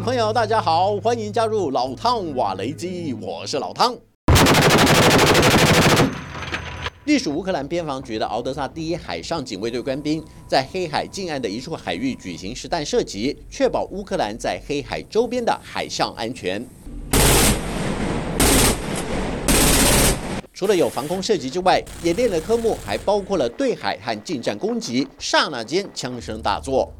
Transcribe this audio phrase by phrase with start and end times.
[0.00, 3.96] 朋友，大家好，欢迎加入老汤瓦雷基，我是老汤。
[7.04, 16.64] 隶属乌克兰边防局的敖德萨第一海上警卫队官兵在黑海近岸的一处海域举行实弹射击，确保乌克兰在黑海周边的海上安全。
[20.52, 25.06] 除了有防空射击之外，演练的科目还包括了对海和近战攻击。
[25.18, 26.92] 刹那间，枪声大作。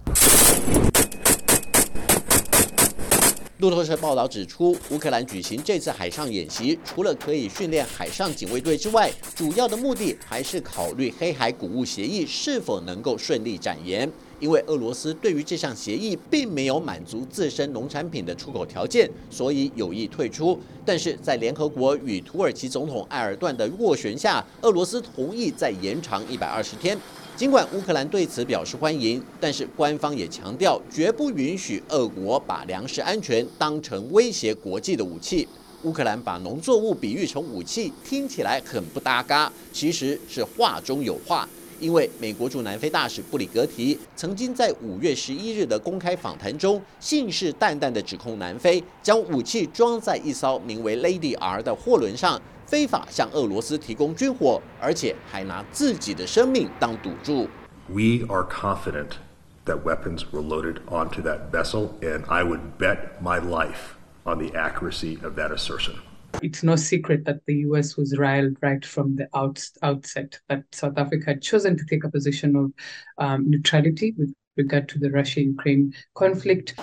[3.58, 14.08] 路透社报道指出，乌克兰举行这次海上演习，除了可以训练海上警卫队之外，主要的目的还是考虑黑海谷物协议是否能够顺利展延。
[14.38, 20.56] 因为俄罗斯对于这项协议并没有满足自身农产品的出口条件，所以有意退出。
[20.84, 26.96] 但是在联合国与土耳其总统埃尔段的斡旋下，俄罗斯同意再延长一百二十天。
[27.38, 35.46] 尽管乌克兰对此表示欢迎，但是官方也强调绝不允许俄国把粮食安全当成威胁国际的武器。
[35.84, 41.48] 乌克兰把农作物比喻成武器，听起来很不搭嘎，其实是话中有话。
[41.78, 52.42] 因为美国驻南非大使布里格提曾经在五月十一日的公开访谈中，信誓旦旦地指控南非将武器装在一艘名为 Lady R 的货轮上。
[52.67, 57.47] 非法向俄罗斯提供军火，而且还拿自己的生命当赌注。
[57.87, 59.17] We are confident
[59.65, 64.55] that weapons were loaded onto that vessel, and I would bet my life on the
[64.57, 65.95] accuracy of that assertion.
[66.41, 70.97] It's no secret that the US was riled right from the out, outset, that South
[70.97, 72.71] Africa had chosen to take a position of
[73.17, 76.73] um, neutrality with regard to the Russia Ukraine conflict.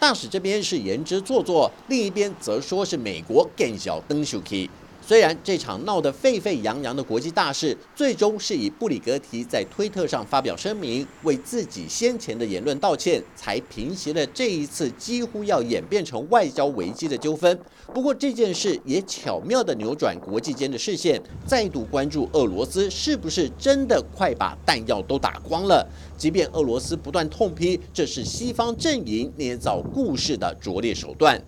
[0.00, 4.68] 大使这边是言之做作，另一边则说是美国更小登手气。
[5.10, 17.58] 虽然这场闹得沸沸扬扬的国际大事，最终是以布里格提在推特上发表声明，为自己先前的言论道歉，才平息了这一次几乎要演变成外交危机的纠纷。
[17.92, 25.84] 不过这件事也巧妙地扭转国际间的视线，再度关注俄罗斯是不是真的快把弹药都打光了。
[26.16, 31.42] 即便俄罗斯不断痛批这是西方阵营捏造故事的拙劣手段。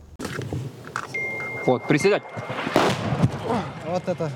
[3.91, 4.30] Вот это.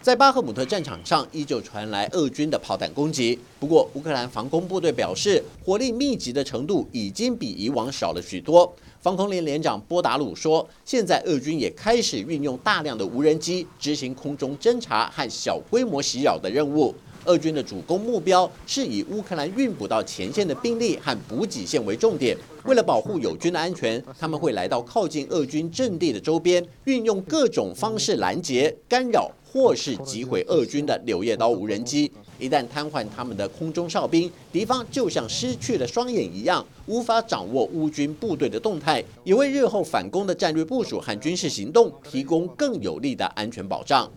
[0.00, 3.38] 在巴赫姆特战场上，依旧传来俄军的炮弹攻击。
[3.60, 8.74] 不过，乌克兰防空部队表示，火力密集的程度已经比以往少了许多。
[9.00, 16.92] 防空连连长波达鲁说：“现在俄军也开始运用大量的无人机执行空中侦察和小规模袭扰的任务。”
[17.27, 22.35] 俄军的主攻目标是以乌克兰运补到前线的兵力和补给线为重点。
[22.63, 32.11] 为了保护友军的安全，他们会来到靠近俄军阵地的周边，运用各种方式拦截、干扰或是击毁俄军的柳叶刀无人机。
[32.39, 44.09] 一旦瘫痪他们的空中哨兵，敌方就像失去了双眼一样，无法掌握乌军部队的动态，也为日后反攻的战略部署和军事行动提供更有力的安全保障。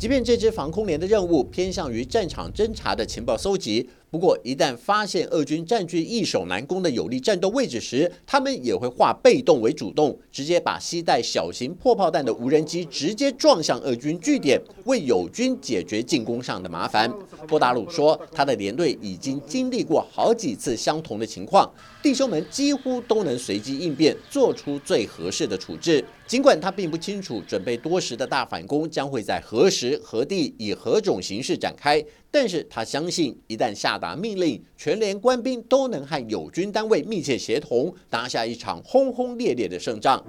[0.00, 3.86] 即便这支防空连的任务偏向于战场侦察的情报搜集。
[4.10, 17.08] 不过，一旦发现俄军占据易守难攻的有利战斗位置时，他们也会化被动为主动，直接把携带小型破炮弹的无人机直接撞向俄军据点，为友军解决进攻上的麻烦。
[17.46, 21.72] 波达鲁说，他的连队已经经历过好几次相同的情况，
[22.02, 26.04] 弟兄们几乎都能随机应变，做出最合适的处置。
[26.26, 32.04] 尽管他并不清楚准备多时的大反攻将会在何时何地以何种形式展开。
[32.32, 40.22] 但是他相信，一旦下达命令，全连官兵都能和友军单位密切协同，打下一场轰轰烈烈的胜仗。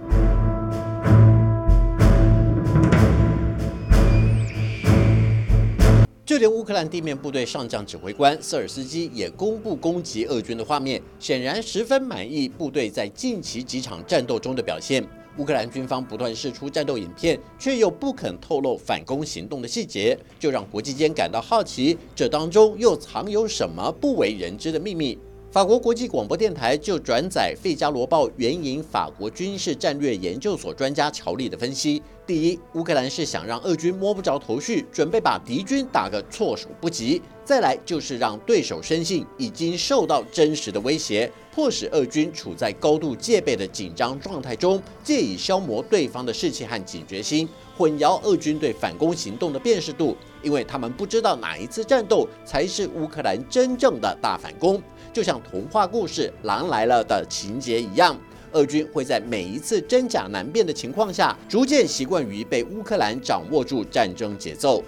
[6.25, 15.05] 就连乌克兰地面部队上将指挥官瑟尔斯基也公布攻击俄军的画面，显然十分满意部队在近期几场战斗中的表现。
[15.41, 25.17] 乌克兰军方不断释出战斗影片，却又不肯透露反攻行动的细节，就让国际间感到好奇，这当中又藏有什么不为人知的秘密？
[25.51, 37.21] 法国国际广播电台就转载《费加罗报》援引法国军事战略研究所专家乔利的分析：第一，乌克兰是想让俄军摸不着头绪，准备把敌军打个措手不及。
[37.43, 54.81] 再来就是让对手深信已经受到真实的威胁，迫使俄军处在高度戒备的紧张状态中，借以消磨对方的士气和警觉心，混淆俄军对反攻行动的辨识度，因为他们不知道哪一次战斗才是乌克兰真正的大反攻，
[55.13, 58.17] 就像童话故事《狼来了》的情节一样。
[58.53, 64.83] 俄军会在每一次真假难辨的情况下，逐渐习惯于被乌克兰掌握住战争节奏。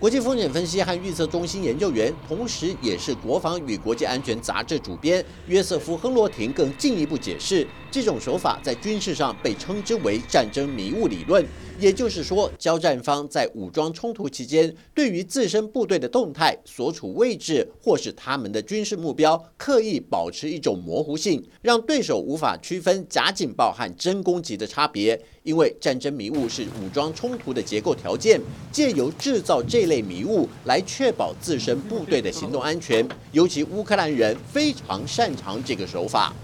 [0.00, 11.44] 国际风险分析和预测中心研究员，同时也是《国防与国际安全》杂志主编约瑟夫·亨罗廷更进一步解释，这种手法在军事上被称之为“战争迷雾理论”。
[11.78, 25.20] 也就是说，交战方在武装冲突期间，对于自身部队的动态、所处位置或是他们的军事目标，刻意保持一种模糊性，让对手无法区分假警报和真攻击的差别。
[25.44, 28.38] 因为战争迷雾是武装冲突的结构条件，
[28.70, 33.08] 借由制造这类迷雾来确保自身部队的行动安全。
[33.32, 36.34] 尤其乌克兰人非常擅长这个手法。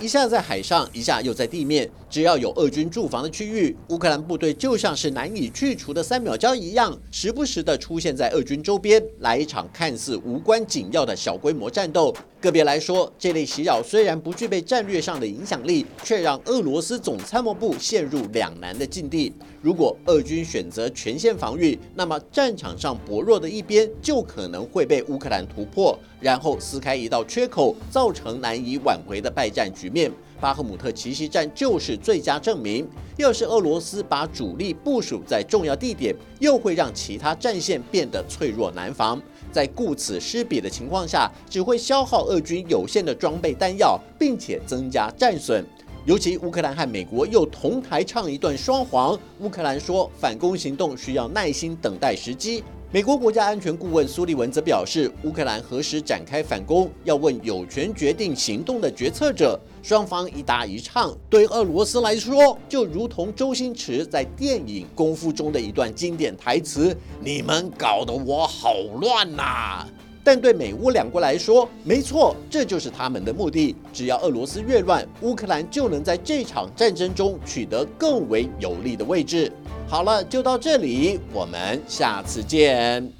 [0.00, 1.90] 一下在海上，一下又在地面。
[2.08, 12.14] 只要有俄军驻防的区域，乌克兰部队就像是难以去除的三秒胶一样，时不时的出现在俄军周边，来一场看似无关紧要的小规模战斗。
[12.40, 19.34] 个别来说，这类袭扰虽然不具备战略上的影响力，却让俄罗斯总参谋部陷入两难的境地。
[19.60, 30.10] 如果俄军选择全线防御，那么战场上薄弱的一边就可能会被乌克兰突破，然后撕开一道缺口，造成难以挽回的败战局面。
[30.40, 32.88] 巴赫姆特奇袭战就是最佳证明。
[33.16, 39.20] 要是俄罗斯把主力部署在重要地点，又会让其他战线变得脆弱难防。
[39.50, 45.64] 在顾此失彼的情况下，只会消耗俄军有限的装备弹药，并且增加战损。
[46.04, 49.18] 尤其乌克兰和美国又同台唱一段双簧。
[49.40, 52.62] 乌克兰说反攻行动需要耐心等待时机。
[52.90, 59.60] 美国国家安全顾问苏利文则表示，乌克兰何时展开反攻，要问有权决定行动的决策者。
[59.82, 69.86] 双方一搭一唱，对俄罗斯来说，就如同周星驰在电影《功夫》中的一段经典台词：“你们搞得我好乱呐！”
[70.24, 73.76] 但对美乌两国来说，没错，这就是他们的目的。
[73.92, 79.52] 只要俄罗斯越乱，乌克兰就能在这场战争中取得更为有利的位置。
[79.90, 83.17] 好了，就到这里，我们下次见。